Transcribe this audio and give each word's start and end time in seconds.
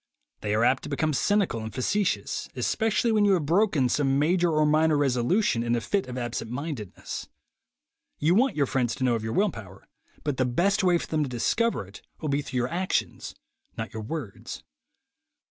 They 0.39 0.55
are 0.55 0.63
apt 0.63 0.81
to 0.81 0.89
become 0.89 1.13
cynical 1.13 1.61
and 1.61 1.71
face 1.71 1.93
tious, 1.93 2.49
especially 2.55 3.11
when 3.11 3.23
you 3.23 3.33
have 3.33 3.45
broken 3.45 3.87
some 3.87 4.17
major 4.17 4.49
or 4.49 4.65
minor 4.65 4.97
resolution 4.97 5.61
in 5.61 5.75
a 5.75 5.79
fit 5.79 6.07
of 6.07 6.17
absent 6.17 6.49
mindedness. 6.49 7.27
You 8.17 8.33
want 8.33 8.55
your 8.55 8.65
friends 8.65 8.95
to 8.95 9.03
know 9.03 9.13
of 9.13 9.23
your 9.23 9.33
will 9.33 9.51
power, 9.51 9.87
but 10.23 10.37
the 10.37 10.45
best 10.45 10.83
way 10.83 10.97
for 10.97 11.05
them 11.05 11.21
to 11.21 11.29
discover 11.29 11.85
it 11.85 12.01
will 12.19 12.29
be 12.29 12.41
through 12.41 12.57
your 12.57 12.67
actions, 12.69 13.35
not 13.77 13.93
your 13.93 14.01
words. 14.01 14.63